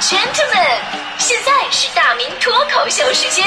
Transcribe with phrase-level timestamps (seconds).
[0.00, 0.80] gentlemen，
[1.18, 3.46] 现在是大明脱口秀时间，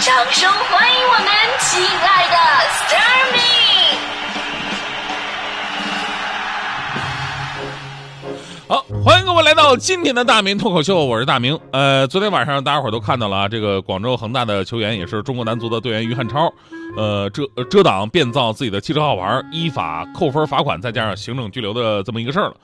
[0.00, 1.26] 掌声欢迎我们
[1.60, 2.36] 亲爱的
[2.68, 3.40] s t a r m y
[8.68, 11.58] 好，欢迎各位来到今天的大明脱口秀，我是大明。
[11.72, 16.52] 呃，昨天晚上大家伙都看到了啊，这个广州恒大的球员也是中国男足的队员于汉超，
[16.96, 22.56] 呃遮遮挡变造自己的汽车号牌，依法扣分罚款，再加上行政拘留的这么一个事儿了。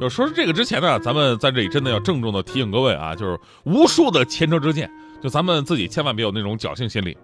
[0.00, 4.90] 就说是这个之前呢，咱们在这里真的要郑重的提醒各位啊，就是无数的前车之鉴，
[5.22, 7.16] 就咱们自己千万别有那种侥幸心理。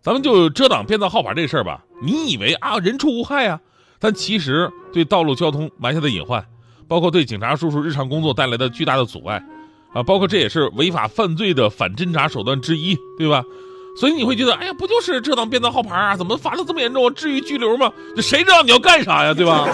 [0.00, 3.60] 咱们就遮挡变造号牌这事儿吧，你以为啊人畜无害啊，
[3.98, 6.44] 但其实对道路交通埋下的隐患。
[6.88, 9.42] 包括对警察叔叔日常工作带来的巨大的阻碍，
[9.94, 13.42] 啊，包括这也是违法犯罪的反侦查手段之一，对吧？
[13.94, 16.16] 所以你会觉得，哎呀，不就是遮挡变造号牌啊？
[16.16, 17.12] 怎么罚的这么严重啊？
[17.14, 17.90] 至于拘留吗？
[18.16, 19.66] 这谁知道你要干啥呀，对吧？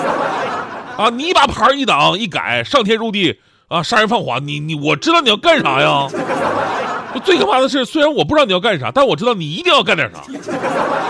[0.99, 6.09] 啊，你把牌一挡一改，上天入地啊，杀人放火，你你我知道你要干啥呀？
[7.25, 10.20] 最可怕的是，虽然我不知道你要干啥，但我知道你一定要干点啥，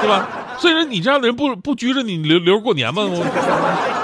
[0.01, 0.29] 对吧？
[0.59, 3.03] 所以说你这样的人不不拘着你留留着过年吗？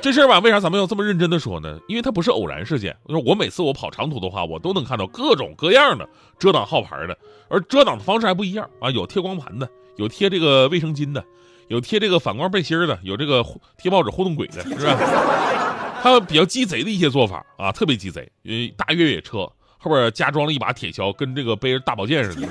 [0.00, 1.78] 这事儿吧，为啥咱们要这么认真的说呢？
[1.88, 2.96] 因为它不是偶然事件。
[3.08, 7.16] 就是我每次我跑长途的话，我都能看到各种各样的遮挡号牌的，
[7.48, 11.24] 而遮挡的方式还不一样啊，有贴光盘的，有贴这个卫生巾的，
[11.66, 13.44] 有贴这个反光背心的，有这个
[13.76, 14.96] 贴报纸互动轨的，是吧？
[16.00, 18.30] 还有比较鸡贼的一些做法啊，特别鸡贼。
[18.42, 19.38] 因为大越野车
[19.78, 22.46] 后边加装了一把铁锹，跟这个背着大宝剑似的。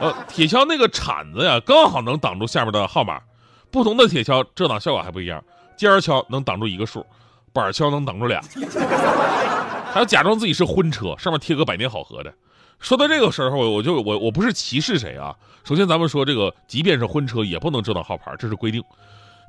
[0.00, 3.20] 呃，铁锹那个铲子呀，刚好能挡住下面的号码。
[3.70, 5.42] 不同的铁锹遮挡效果还不一样。
[5.76, 7.04] 尖锹能挡住一个数，
[7.52, 8.40] 板锹能挡住俩，
[9.92, 12.32] 还要假装自己是婚车，上面贴个百年好合的。
[12.80, 15.34] 说到这个时候，我就我我不是歧视谁啊。
[15.62, 18.82] 首先，咱们说这个，即便是婚车也不能遮挡号牌，这是规定。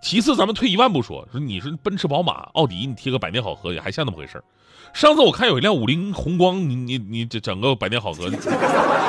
[0.01, 4.41] 其次，咱们退一万步说，说你是奔驰、宝马、奥迪，你贴个百年好合也还像那么回事
[4.93, 8.29] 上次我看有一辆五菱宏光，你你你这整个百年好合，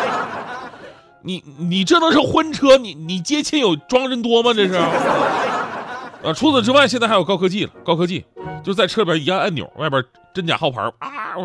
[1.22, 2.76] 你你这能是婚车？
[2.78, 4.53] 你你接亲有装人多吗？
[4.53, 4.75] 这是。
[6.26, 7.70] 啊，除此之外，现在还有高科技了。
[7.84, 8.25] 高科技
[8.64, 10.04] 就在车里边一按按钮，外边
[10.34, 11.37] 真假号牌啊，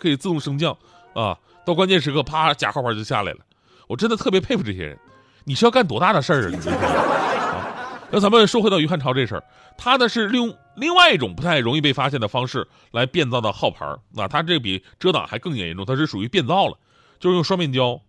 [0.00, 0.76] 可以自动升降
[1.14, 1.38] 啊。
[1.64, 3.38] 到关键时刻，啪，假号牌就下来了。
[3.86, 4.98] 我真的特别佩服这些人，
[5.44, 8.08] 你是要干多大的事儿啊？
[8.10, 9.44] 那咱们说回到于汉超这事儿，
[9.78, 16.76] 他呢是利用另外一种不太容易被发现的方式来变造的号牌啊，他这比遮挡还更严重，他是属于变造了，
[17.20, 18.00] 就是用双面胶，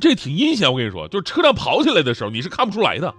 [0.00, 0.70] 这挺阴险。
[0.70, 3.12] 我跟你说，就是车辆跑起来的时候，你是看不出来的。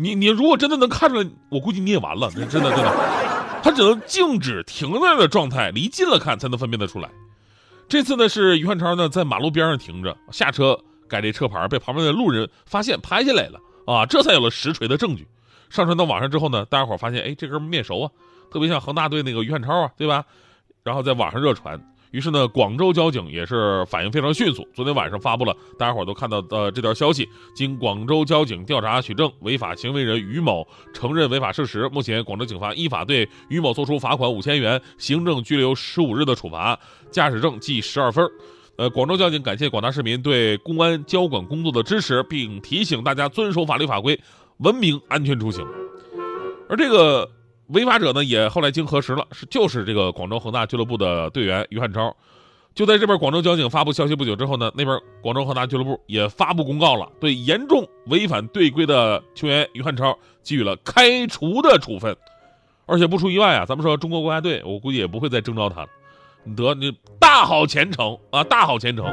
[0.00, 2.30] 你你如果真的能看出来，我估计你也完了。
[2.30, 7.10] 真的真的，他只能静止停在的状态，离近了看才能分辨得出来。
[7.88, 15.26] 这次呢是于汉超呢在马路边上停着，下车改这车牌，被旁边的路人发现拍下来了啊，这才有了实锤的证据。
[15.68, 18.10] 上传到网上之后呢，大家伙发现哎这哥们面熟啊，
[18.52, 20.24] 特别像恒大队那个于汉超啊，对吧？
[20.84, 21.76] 然后在网上热传。
[22.10, 27.28] 于是呢，广州交警也是反应非常迅速，昨天晚上发布了大家伙都看到的这条消息。
[27.54, 31.88] 经广州交警调查取证，违法行为人于某承认违法事实。
[31.90, 36.78] 目前，广州警方依法对于某作出罚款五千元、行政拘留十五日的处罚，
[37.10, 38.26] 驾驶证记十二分。
[38.76, 44.18] 呃，广州交警感谢广大市民对公安交管工作的支持，并提醒大家遵守法律法规，
[44.58, 45.66] 文明安全出行。
[46.68, 47.30] 而这个。
[47.68, 52.14] 违法者呢，也后来经核实了，是就是这个广州恒大俱乐部的队员于汉超。
[52.74, 62.16] 就在这边广州交警发布消息不久之后呢，那边广州恒大俱乐部也发布公告了，对严重违反队规的球员于汉超给予了开除的处分。
[62.86, 65.88] 而且不出意外啊，咱们说中国国家队，我估计也不会再征召他了。
[66.44, 69.04] 你得你大好前程啊，大好前程，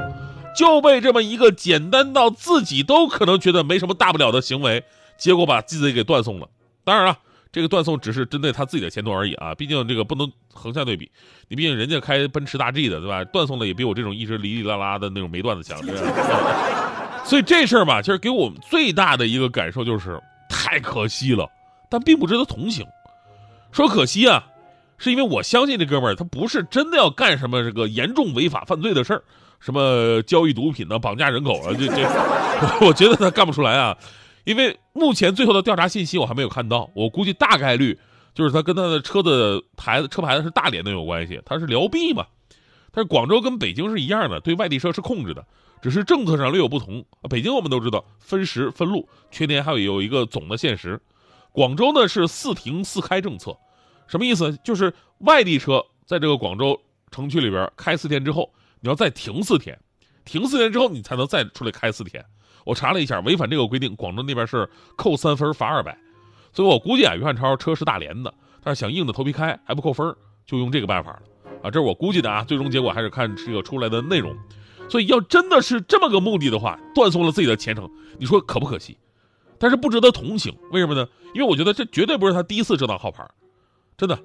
[0.55, 4.83] 就被这么一个简单到自己都可能觉得没什么大不了的行为，
[5.17, 6.47] 结果把自己给断送了。
[6.85, 7.17] 当然了。
[7.55, 11.09] 这个断送只是针对他自己的前途而已啊，毕竟这个不能横向对比，
[11.47, 13.23] 你毕竟人家开奔驰大 G 的，对吧？
[13.23, 15.81] 断送的也比我这种一直哩哩啦啦的那种没段子强，
[17.23, 21.49] 所以这事儿吧，其实给我们最大的一个感受就是太可惜了，
[21.89, 22.85] 但并不值得同情。
[23.71, 24.43] 说可惜啊，
[24.97, 29.23] 是因为我相信这哥们儿他不是真的要干什么这个严重违法犯罪的事儿，
[29.61, 32.03] 什么交易毒品呢、绑架人口啊，这这，
[32.85, 33.97] 我觉得他干不出来啊。
[34.43, 37.99] 因为目前最后的调查信息我还没有看到，我估计大概率
[38.33, 42.25] 就是他跟他的车的牌子车牌子是大连的有关系，他是辽 B 嘛。
[42.91, 45.45] 但是广州跟北京是一样的，对外地车是控制的，
[45.81, 47.03] 只是政策上略有不同。
[47.29, 51.01] 北京我们都知道分时分路，全年还有有一个总的限时。
[51.51, 53.57] 广州呢是四停四开政策，
[54.07, 54.57] 什么意思？
[54.63, 56.81] 就是外地车在这个广州
[57.11, 58.49] 城区里边开四天之后，
[58.79, 59.77] 你要再停四天，
[60.23, 62.23] 停四天之后你才能再出来开四天。
[62.65, 65.97] 我查了一下，违反这个规定，广州那边是扣三分罚二百，
[66.51, 70.13] 所以我估计啊，于汉超车是大连的，但是想硬着头皮开还不扣分，
[70.45, 71.21] 就用这个办法了
[71.63, 74.35] 啊，这是我估计的啊，最终结果还是看这个出来的内容。
[74.89, 77.89] 所以要真的是这么个目的的话，断送了自己的前程，
[78.19, 78.97] 你说可不可惜？
[79.57, 81.07] 但是不值得同情，为什么呢？
[81.33, 83.25] 因为我觉得这绝对不是他第一次遮挡号牌，
[83.97, 84.19] 真的。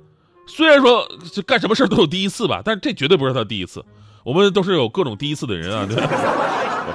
[0.46, 3.84] 虽然说这干什么事都有第一次吧，但是这绝对不是他第一次。
[4.24, 5.96] 我们都是有各种第一次的人啊，对？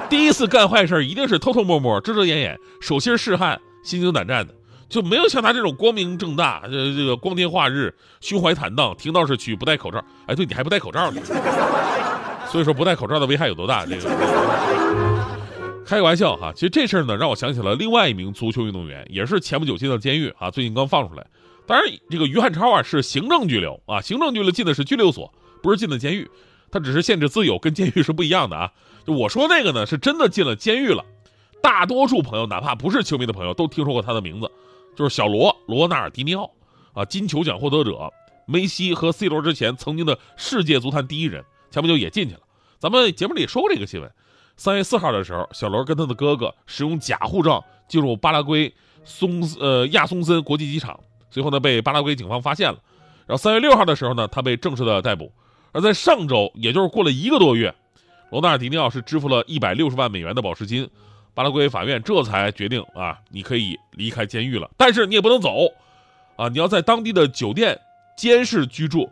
[0.08, 4.54] 第一次干坏事一定是偷偷摸摸、遮遮掩掩、手心是汗、心惊胆战的，
[4.88, 10.02] 就没有像他这种光明正大、这这个光天化日、胸怀坦荡、听道是曲、不戴口罩。
[10.26, 11.20] 哎，对你还不戴口罩呢，
[12.50, 13.84] 所以说不戴口罩的危害有多大？
[13.86, 14.08] 这个
[15.84, 16.52] 开个玩笑哈。
[16.54, 21.26] 其实这事儿呢，让我想起了另外一名足球运动员，也是前不久进的监狱啊，最近刚放出来。
[21.66, 25.32] 当然，这个于汉超啊是行政拘留啊，行政拘留进的是拘留所，
[25.62, 26.30] 不是进的监狱。
[26.70, 28.72] 他只是限制自由，跟监狱是不一样的啊。
[29.06, 31.04] 就我说那个呢，是真的进了监狱了。
[31.62, 34.50] 大多数朋友，哪怕不是球迷的朋友，都听说过他的名字，
[34.96, 36.50] 就是小罗罗纳尔迪尼奥
[36.92, 38.12] 啊，金球奖获得者，
[38.46, 42.40] 梅西和 C 罗之前曾经的世界足坛第一人，前不久也进去了。
[42.78, 44.10] 咱们节目里也说过这个新闻。
[44.56, 48.72] 三月四号的时候，小罗跟他的哥哥使用假护照进入巴拉圭
[49.04, 50.98] 松呃亚松森国际机场，
[51.30, 52.78] 随后呢被巴拉圭警方发现了。
[53.26, 55.32] 然后三月六号的时候呢，他被正式的逮捕。
[55.76, 57.74] 而在上周，也就是过了一个多月，
[58.30, 60.88] 罗纳尔迪尼奥是支付了一百六十万美元的保释金，
[61.34, 64.70] 巴拉圭法院这才决定啊，你可以离开监狱了。
[64.78, 65.66] 但是你也不能走，
[66.36, 67.78] 啊，你要在当地的酒店
[68.16, 69.10] 监视居住，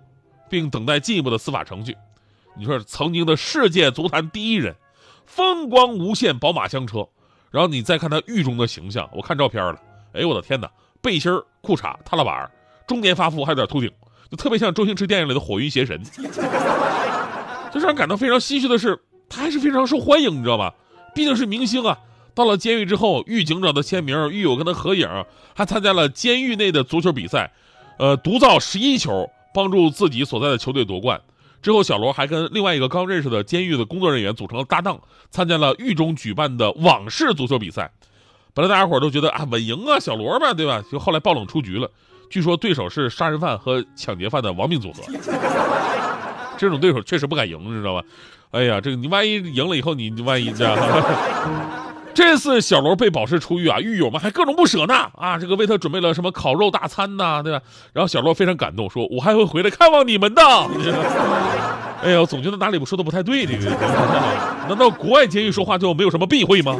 [0.48, 1.94] 并等待进一步的司法程序。
[2.56, 4.74] 你说曾经的世界足坛第一人，
[5.26, 7.06] 风光无限，宝马香车，
[7.50, 9.78] 然后你再看他狱中的形象，我看照片了，
[10.14, 10.70] 哎我的天哪，
[11.02, 12.50] 背心裤衩、踏拉板，
[12.86, 13.92] 中年发福，还有点秃顶。
[14.36, 16.02] 特别像周星驰电影里的火云邪神，
[17.72, 18.98] 就让人感到非常唏嘘的是，
[19.28, 20.74] 他还是非常受欢迎，你知道吧？
[21.14, 21.98] 毕竟是明星啊。
[22.34, 25.08] 到了监狱之后，狱警找他签名，狱友跟他合影，
[25.54, 27.52] 还参加了监狱内的足球比赛，
[27.98, 31.20] 呃，独造十一球，帮助自己所在的球队夺冠。
[31.62, 35.00] 之后，小罗还跟另外一个刚认识的监狱的工作人员组成了搭档，
[35.30, 37.90] 参加了狱中举办的网式足球比赛。
[38.52, 40.84] 本来大家伙都觉得啊，稳赢啊，小罗嘛，对吧？
[40.90, 41.90] 就后来爆冷出局了。
[42.34, 45.00] 据说对手是杀人犯和抢劫犯的亡命组合，
[46.58, 48.02] 这种对手确实不敢赢，知道吧？
[48.50, 50.76] 哎呀，这个你万一赢了以后，你万一这样。
[52.12, 57.60] 这次小罗被保释出狱啊，狱友们还各种不舍呢啊，这个为他准备了什么烤肉大餐呐，对吧？
[57.92, 60.42] 然后小罗非常感动，说：“我还会回来看望你们的。”
[62.02, 63.76] 哎呀，总觉得哪里不说的不太对，这个
[64.68, 66.76] 难道国外监狱说话就没有什么避讳吗？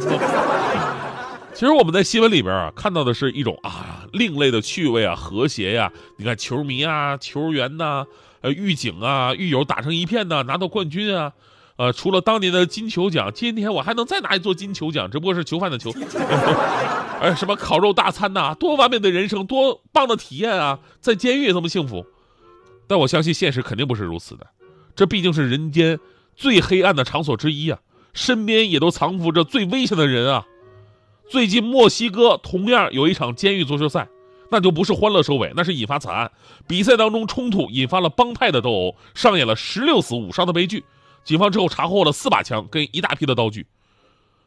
[1.54, 8.06] 其实我们在新闻里边啊看到的是一种啊另类的趣味啊和谐呀，你看球迷啊球员呐
[8.40, 11.32] 呃狱警啊狱友打成一片呐拿到冠军啊，
[11.76, 15.93] 呃除了当年的金球奖，今天我还能再拿一座金球奖，只不过是囚犯的囚，
[17.20, 22.06] 哎什么烤肉大餐呐，多完美的人生，多棒的体验啊，在监狱这么幸福，
[22.87, 24.46] 但我相信现实肯定不是如此的，
[24.94, 25.99] 这毕竟是人间
[26.37, 27.78] 最黑暗的场所之一啊，
[28.12, 30.46] 身边也都藏伏着最危险的人啊。
[31.29, 34.09] 最近墨西哥同样有一场监狱足球赛，
[34.50, 36.31] 那就不是欢乐收尾，那是引发惨案。
[36.67, 40.85] 比赛当中冲突引发了帮派的斗殴，上演了十六死五伤的悲剧。
[41.25, 43.67] 警方之后查获了四把枪跟一大批的刀具。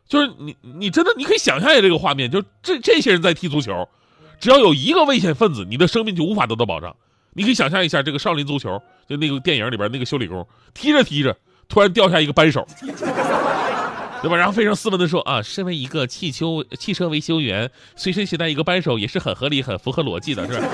[0.08, 3.90] 就是你，你真的你可以想象一下这个画面，就这这些人在踢足球，
[4.40, 6.96] 只要有一个危险分子，你的生命就无法得到保障。
[7.34, 11.36] 你可以想象一下这个少林足球，就那个电影里边那个修理工，踢着踢着
[11.68, 12.66] 突然掉下一个扳手。
[14.21, 14.36] 对吧？
[14.36, 20.68] 然后非常斯文的说啊，身为一个汽修汽车维修员，随身携带一个扳手也是很合理、很符合逻辑的，是吧？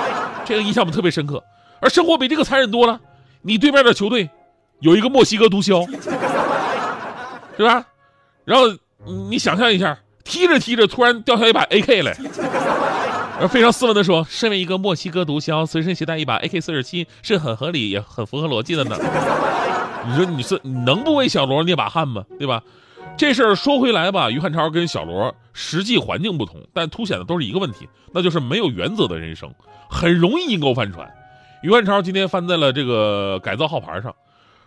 [0.44, 1.42] 这个印象我特别深刻。
[1.80, 3.00] 而生活比这个残忍多了。
[3.42, 4.28] 你对面的球队
[4.80, 5.88] 有一个墨西哥毒枭，
[7.56, 7.86] 是吧？
[8.44, 8.66] 然后
[9.28, 12.14] 你想象一下，踢着踢着突然掉下一把 AK 来，
[13.40, 18.98] 而非常斯文的说，身为一个墨西哥毒枭，随身携带一把 AK 四十七是很合理也很符合逻辑的呢。
[20.06, 22.24] 你说你是能不为小罗捏把汗吗？
[22.38, 22.62] 对吧？
[23.20, 29.52] 这事儿说回来吧，于汉超跟小罗实际环境不同，但凸显的都是一个问题，那就是没有原则的人生，
[29.90, 31.06] 很容易阴沟翻船。
[31.62, 34.16] 于汉超今天翻在了这个改造号牌上，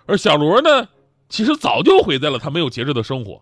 [0.05, 0.87] 而小罗呢，
[1.29, 3.41] 其实早就毁在了他没有节制的生活。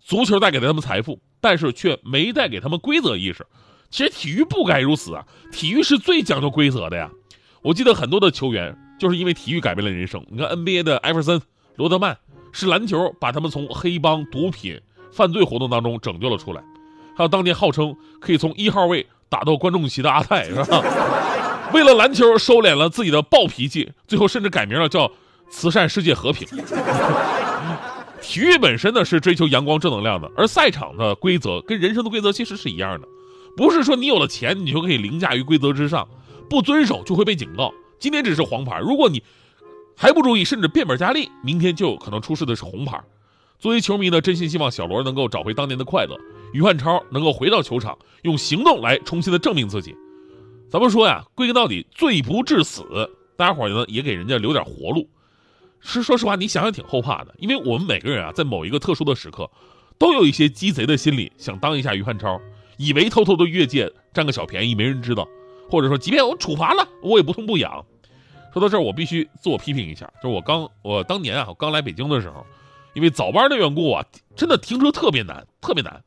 [0.00, 3.46] 足球带给了他们财富，但是却没带给他们规则意识。
[3.90, 7.08] 其实体育不该如此啊，体育是最讲究规则的呀。
[7.62, 10.26] 我记得很多的球员就是因为体育改变了人生。
[10.28, 11.40] 你看 NBA 的艾弗森、
[11.76, 12.18] 罗德曼。
[12.52, 16.62] 是篮球把他们从黑帮、毒品、犯罪活动当中拯救了出来，
[17.16, 20.82] 还有当年号称可以从一号位打到观众席的阿泰，是吧？
[21.72, 25.10] 为了篮球收敛了自己的暴脾气，最后甚至改名了叫
[25.50, 26.48] “慈善世界和平”。
[28.20, 33.06] 体育本身呢是追求阳光正能量的，而赛场的规则跟人生的规则其实是一样的，
[33.56, 36.08] 不是说你有了钱你就可以凌驾于规则之上，
[36.48, 37.72] 不遵守就会被警告。
[37.98, 39.22] 今天只是黄牌，如果你。
[40.00, 43.02] 还不注意，甚至变本加厉，明天就有可能出示的是红牌。
[43.58, 46.16] 作为球迷呢，真心希望小罗能够找回当年的快乐，
[46.52, 49.96] 于汉超能够回到球场，用行动来重新的证明自己。
[50.70, 52.84] 咱们说呀，归根到底，罪不至死，
[53.36, 55.10] 大家伙呢也给人家留点活路。
[55.80, 59.50] 是说实话，你想想挺后怕的，因为我们每个人啊，在某一个特殊的时刻，
[59.98, 62.40] 都有一些鸡贼的心理，想当一下于汉超，
[62.76, 65.26] 以为偷偷的越界占个小便宜，没人知道，
[65.68, 67.84] 或者说，即便我处罚了，我也不痛不痒。
[68.52, 72.44] 说到这儿，我必须自我批评一下，就是我刚我当年啊，我刚来北京的时候，
[72.94, 76.02] 因为早班的缘故啊，真的停车特别难，特别难。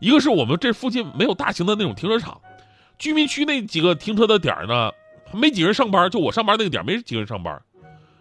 [0.00, 2.40] 一个是我们这附近没有大型的那种停车场，
[2.98, 4.90] 居民区那几个停车的点儿呢，
[5.32, 7.62] 没几个人上班，就我上班那个点儿没几个人上班，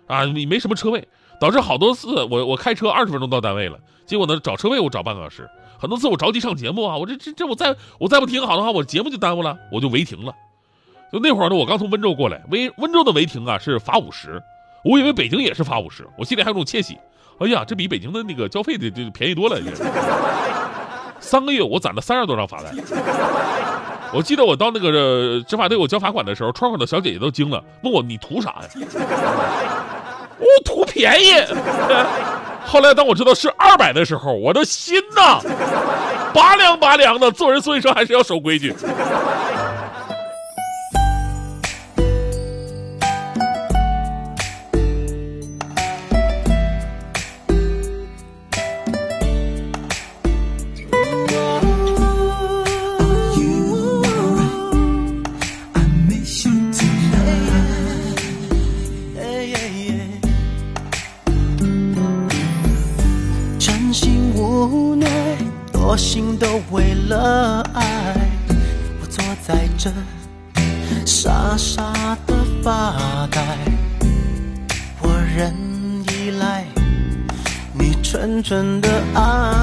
[0.07, 1.05] 啊，你没什么车位，
[1.39, 10.33] 导致好多次我我开车二十分钟到单位了，结果呢找车位我找半个小时，很多次我着急上节目啊，我这这这我再我再不停好的话，我节目就耽误了，我就违停了。
[11.13, 14.41] 就那会儿呢，我刚从温州过来，温温州的违停啊是罚五十，
[14.83, 16.97] 我以为北京也是罚五十，我心里还有种窃喜，
[17.39, 19.61] 哎呀，这比北京的那个交费的就便宜多了。
[21.19, 22.75] 三个月我攒了三十多张罚单，
[24.11, 28.63] 我记得我到那个执法队我交罚款的时候，窗口的小姐姐都惊了，问我你图啥呀？
[30.39, 31.31] 我图便宜。
[32.65, 35.39] 后来当我知道是二百的时候，我的心呐，
[36.33, 37.31] 拔凉拔凉的。
[37.31, 38.73] 做人所以说还是要守规矩。
[69.83, 69.91] 着
[71.05, 73.41] 傻傻的发呆。
[75.01, 75.53] 我仍
[76.13, 76.63] 依赖
[77.73, 79.62] 你纯纯的爱。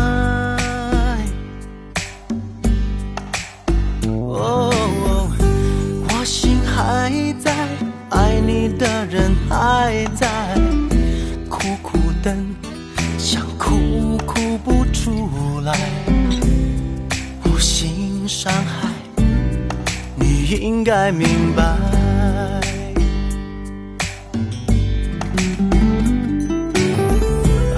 [20.92, 21.62] 该明白。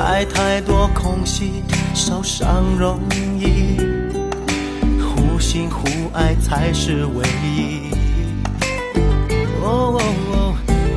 [0.03, 1.63] 爱太多空隙，
[1.95, 2.99] 受伤容
[3.39, 3.77] 易，
[4.99, 7.91] 互信互爱才是唯一。
[9.63, 10.01] 哦，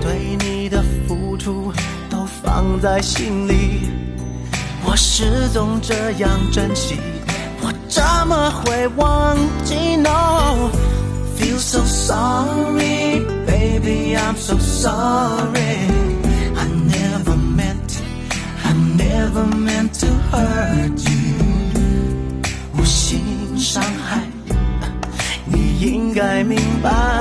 [0.02, 1.74] 对你的付出
[2.10, 3.90] 都放在心里，
[4.86, 6.96] 我始终这样珍惜。
[7.62, 10.70] 我怎么会忘记？No,
[11.37, 15.77] feel so sorry, baby, I'm so sorry.
[16.57, 16.67] I
[16.97, 18.03] never meant,
[18.65, 21.35] I never meant to hurt you.
[22.77, 24.23] 无心伤害，
[25.47, 27.14] 你应该明白。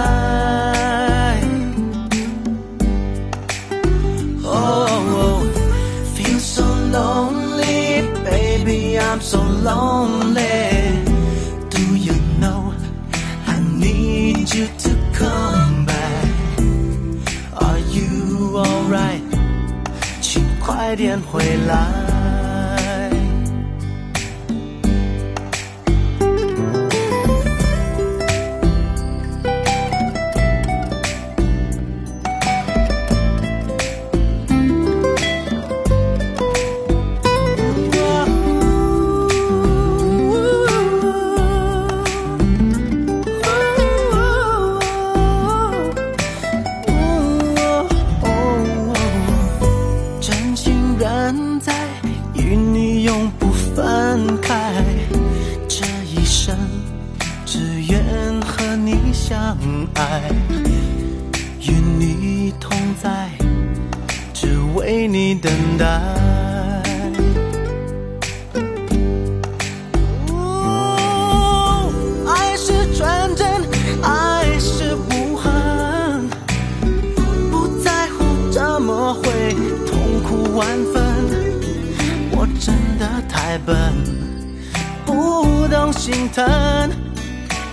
[21.34, 21.83] 回来。
[65.14, 65.86] 你等待。
[72.26, 73.46] 爱是纯真，
[74.02, 76.28] 爱是无痕，
[77.48, 79.54] 不在乎怎么会
[79.86, 81.00] 痛苦万分。
[82.32, 83.94] 我真的太笨，
[85.06, 86.44] 不懂心疼。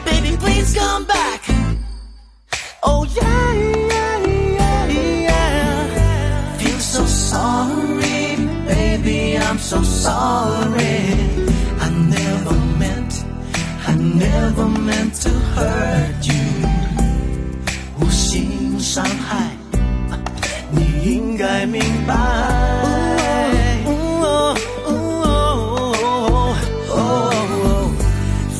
[0.05, 1.41] Baby, please come back.
[2.81, 3.55] Oh yeah,
[9.70, 10.98] so sorry.
[11.80, 13.24] I never meant,
[13.86, 16.44] I never meant to hurt you.
[17.98, 19.56] 无心伤害，
[20.70, 21.46] 你应该。
[21.46, 22.14] 该明白。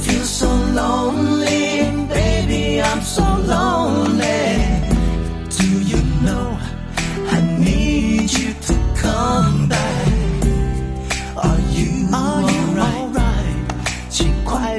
[0.02, 4.54] Feel so lonely, baby, I'm so lonely.
[5.58, 5.99] Do you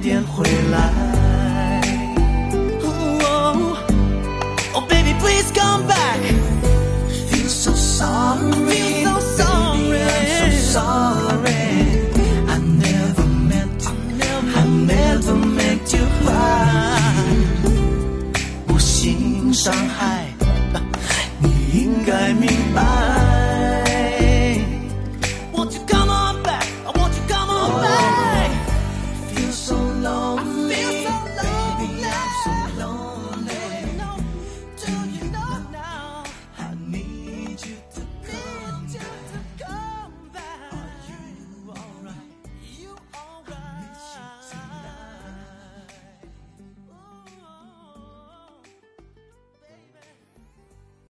[0.02, 0.92] 点回来。
[4.74, 6.18] Oh, baby, please come back.
[7.30, 8.50] Feel so sorry.
[8.68, 10.02] Feel so sorry.
[10.02, 11.62] I'm so sorry.
[12.48, 13.86] I never meant.
[14.56, 16.98] I never meant you cry.
[18.68, 20.26] 无心伤害，
[21.38, 23.11] 你应该明白。